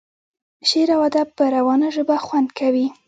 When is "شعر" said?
0.69-0.89